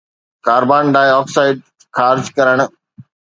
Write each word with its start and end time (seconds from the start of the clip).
carbon 0.45 0.83
ڊاءِ 0.93 1.09
oxide 1.19 1.57
خارج 1.95 2.25
ڪرڻ 2.37 2.57